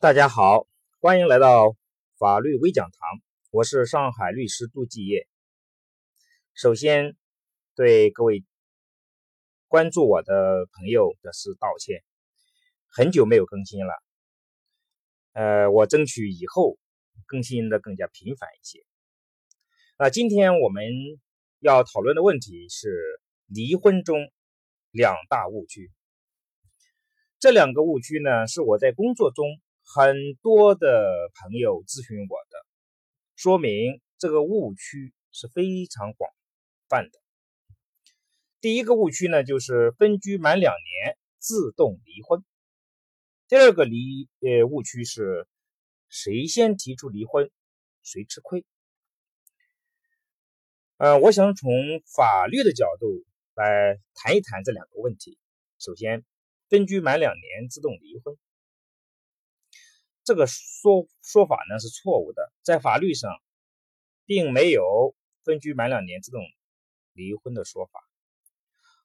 [0.00, 0.68] 大家好，
[1.00, 1.76] 欢迎来到
[2.18, 3.00] 法律微讲堂，
[3.50, 5.26] 我是上海律师杜继业。
[6.54, 7.16] 首先，
[7.74, 8.44] 对各位
[9.66, 12.04] 关注我的朋友表示道歉，
[12.86, 13.92] 很久没有更新了。
[15.32, 16.78] 呃，我争取以后
[17.26, 18.78] 更新的更加频繁一些。
[19.98, 20.84] 那今天我们
[21.58, 24.30] 要讨论的问题是离婚中
[24.92, 25.90] 两大误区。
[27.40, 29.44] 这两个误区呢，是我在工作中。
[29.90, 32.66] 很多的朋友咨询我的，
[33.36, 36.30] 说明这个误区是非常广
[36.90, 37.18] 泛的。
[38.60, 42.44] 第一个误区呢，就是分居满两年自动离婚。
[43.48, 45.48] 第二个离呃误区是
[46.10, 47.50] 谁先提出离婚，
[48.02, 48.66] 谁吃亏。
[50.98, 51.72] 呃，我想从
[52.14, 53.24] 法律的角度
[53.54, 55.38] 来谈一谈这两个问题。
[55.78, 56.26] 首先，
[56.68, 58.36] 分居满两年自动离婚。
[60.28, 63.30] 这个说说法呢是错误的，在法律上，
[64.26, 66.42] 并没有分居满两年这种
[67.14, 68.06] 离婚的说法，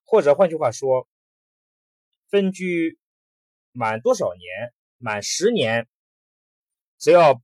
[0.03, 1.07] 或者换句话说，
[2.27, 2.99] 分居
[3.71, 5.87] 满多少年，满十年，
[6.97, 7.41] 只要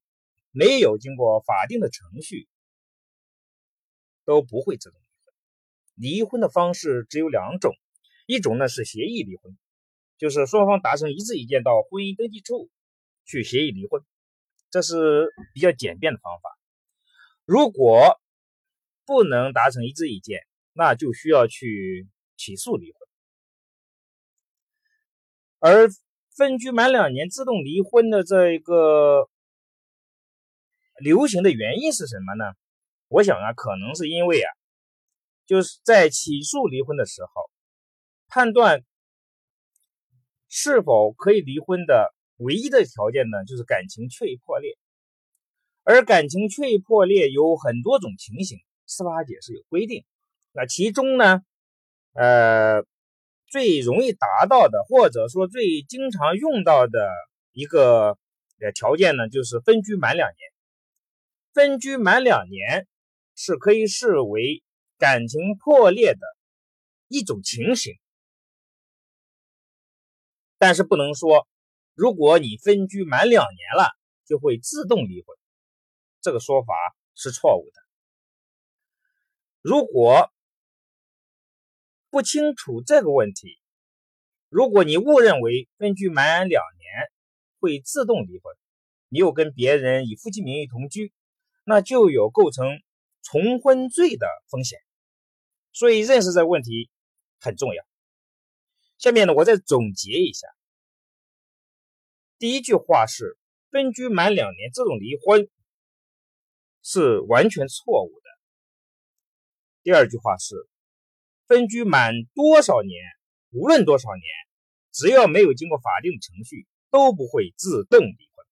[0.51, 2.49] 没有经过法定的程序，
[4.25, 5.33] 都不会自动离婚。
[5.95, 7.73] 离婚的方式只有两种，
[8.27, 9.57] 一种呢是协议离婚，
[10.17, 12.69] 就是双方达成一致意见到婚姻登记处。
[13.29, 14.03] 去协议离婚，
[14.71, 16.57] 这是比较简便的方法。
[17.45, 18.19] 如果
[19.05, 22.07] 不能达成一致意见，那就需要去
[22.37, 23.07] 起诉离婚。
[25.59, 25.89] 而
[26.35, 29.29] 分居满两年自动离婚的这一个
[30.99, 32.55] 流行的原因是什么呢？
[33.09, 34.49] 我想啊，可能是因为啊，
[35.45, 37.51] 就是在起诉离婚的时候，
[38.27, 38.83] 判断
[40.47, 42.15] 是否可以离婚的。
[42.39, 44.77] 唯一的条件呢，就是感情确已破裂，
[45.83, 50.05] 而感情确已破裂有很多种情形，司法解释有规定。
[50.53, 51.41] 那其中呢，
[52.13, 52.85] 呃，
[53.47, 57.09] 最容易达到的，或者说最经常用到的
[57.51, 58.17] 一个
[58.73, 60.37] 条件呢，就是分居满两年。
[61.53, 62.87] 分居满两年
[63.35, 64.63] 是可以视为
[64.97, 66.21] 感情破裂的
[67.09, 67.95] 一种情形，
[70.57, 71.45] 但是不能说。
[71.99, 73.91] 如果你分居满两年了，
[74.25, 75.37] 就会自动离婚，
[76.21, 76.73] 这个说法
[77.13, 77.81] 是错误的。
[79.61, 80.31] 如果
[82.09, 83.59] 不清楚这个问题，
[84.47, 87.11] 如果你误认为分居满两年
[87.59, 88.55] 会自动离婚，
[89.09, 91.11] 你又跟别人以夫妻名义同居，
[91.65, 92.65] 那就有构成
[93.23, 94.79] 重婚罪的风险。
[95.73, 96.89] 所以认识这个问题
[97.41, 97.83] 很重要。
[98.97, 100.47] 下面呢，我再总结一下。
[102.39, 103.37] 第一句话是
[103.69, 105.49] 分居满两年自动离婚
[106.81, 108.29] 是完全错误的。
[109.83, 110.55] 第二句话是
[111.47, 112.97] 分居满多少年，
[113.51, 114.23] 无论多少年，
[114.93, 118.45] 只要没有经过法定程序，都不会自动离婚。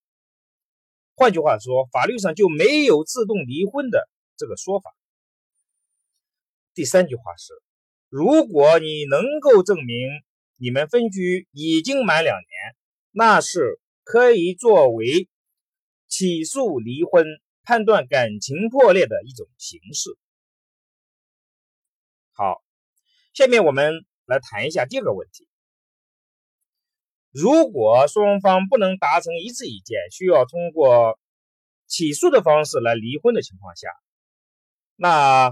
[1.16, 4.94] 换句话说，法律上就没有自动离婚的这个说法。
[6.74, 7.54] 第三句话是，
[8.10, 10.10] 如果你能够证明
[10.58, 12.77] 你们分居已经满两年。
[13.20, 15.28] 那是可以作为
[16.08, 17.26] 起诉离婚、
[17.64, 20.16] 判断感情破裂的一种形式。
[22.34, 22.62] 好，
[23.34, 25.48] 下面我们来谈一下第二个问题：
[27.32, 31.18] 如果双方不能达成一致意见，需要通过
[31.88, 33.90] 起诉的方式来离婚的情况下，
[34.96, 35.52] 那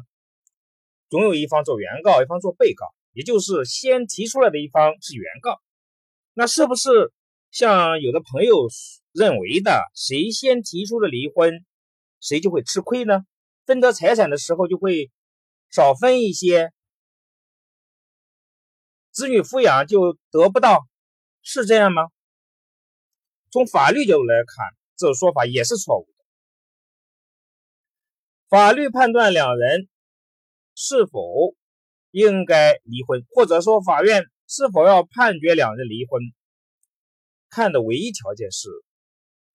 [1.10, 5.60] 总有一方做原告，一方做被告，也就是先提出来的一方是原告，
[6.36, 7.12] 那是不是？
[7.56, 8.68] 像有的朋友
[9.14, 11.66] 认为的，谁先提出了离婚，
[12.20, 13.22] 谁就会吃亏呢？
[13.66, 15.10] 分得财产的时候就会
[15.70, 16.74] 少分一些，
[19.10, 20.86] 子女抚养就得不到，
[21.44, 22.02] 是这样吗？
[23.50, 24.66] 从法律角度来看，
[24.98, 26.26] 这种说法也是错误的。
[28.50, 29.88] 法律判断两人
[30.76, 31.56] 是否
[32.12, 36.22] 应该离婚，或者说法院是否要判决两人离婚。
[37.50, 38.70] 看的唯一条件是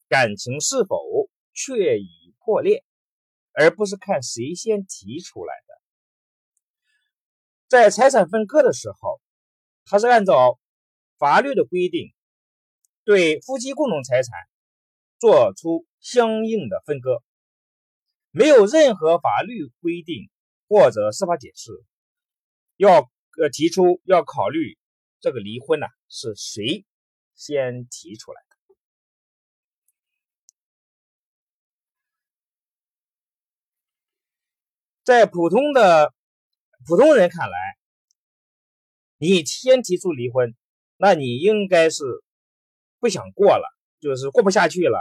[0.08, 2.84] 感情是否确已破裂，
[3.52, 5.74] 而不是看谁先提出来的。
[7.68, 9.20] 在财产分割的时候，
[9.84, 10.58] 它是按照
[11.18, 12.12] 法律的规定，
[13.04, 14.32] 对夫妻共同财产
[15.18, 17.22] 做出相应的分割，
[18.30, 20.30] 没有任何法律规定
[20.68, 21.70] 或者司法解释
[22.76, 24.78] 要呃提出要考虑
[25.20, 26.84] 这个离婚呢是谁。
[27.40, 28.56] 先提出来的。
[35.02, 36.12] 在普通的
[36.86, 37.56] 普通人看来，
[39.16, 40.54] 你先提出离婚，
[40.98, 42.04] 那你应该是
[42.98, 44.98] 不想过了，就是过不下去了。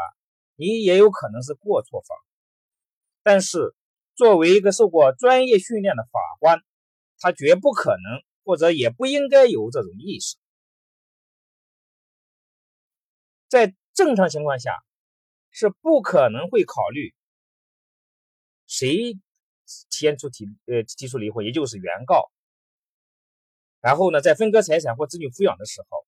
[0.55, 2.17] 你也有可能是过错方，
[3.21, 3.75] 但是
[4.15, 6.63] 作为一个受过专业训练的法官，
[7.19, 10.37] 他绝不可能或者也不应该有这种意识。
[13.49, 14.71] 在正常情况下，
[15.51, 17.13] 是不可能会考虑
[18.67, 19.19] 谁
[19.65, 22.31] 先出提呃提出离婚，也就是原告。
[23.81, 26.05] 然后呢，在分割财产或子女抚养的时候，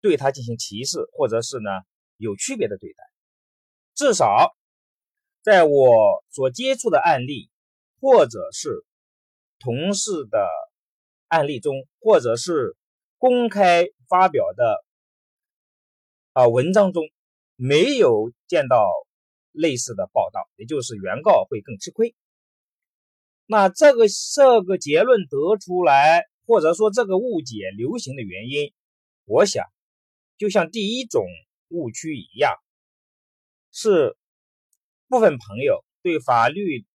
[0.00, 1.70] 对他进行歧视，或者是呢？
[2.20, 3.04] 有区别的对待，
[3.94, 4.56] 至少
[5.40, 7.48] 在我所接触的案例，
[8.00, 8.84] 或者是
[9.60, 10.50] 同事的
[11.28, 12.76] 案例中，或者是
[13.18, 14.84] 公开发表的
[16.32, 17.04] 啊文章中，
[17.56, 18.86] 没有见到
[19.52, 22.14] 类似的报道，也就是原告会更吃亏。
[23.46, 28.72] 那这个这个结论得出来，或者说这个误解流行的原因，
[29.24, 29.64] 我想
[30.36, 31.24] 就像第一种。
[31.70, 32.54] 误区一样，
[33.70, 34.16] 是
[35.06, 36.86] 部分朋友对法律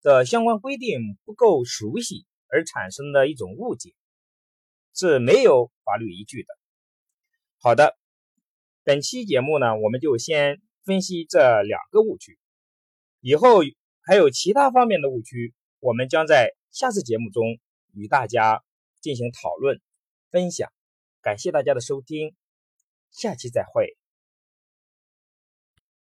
[0.00, 3.92] 的相关规定不够熟悉而产生的一种误解，
[4.94, 6.48] 是没有法律依据的。
[7.58, 7.98] 好的，
[8.82, 12.38] 本期节目呢，我们就先分析这两个误区，
[13.20, 13.60] 以后
[14.02, 17.58] 还有其他方面的误区，我们将在下次节目中
[17.92, 18.62] 与大家
[19.00, 19.80] 进行讨论
[20.30, 20.72] 分享。
[21.20, 22.34] 感谢大家的收听。
[23.10, 23.99] 下期再会。